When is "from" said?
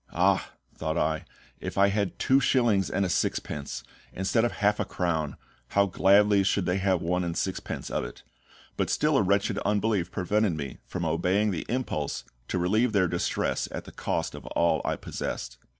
10.87-11.05